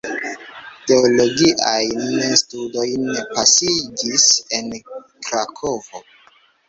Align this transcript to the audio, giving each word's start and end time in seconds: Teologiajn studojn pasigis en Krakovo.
Teologiajn 0.91 2.25
studojn 2.41 3.05
pasigis 3.35 4.27
en 4.61 4.73
Krakovo. 4.83 6.03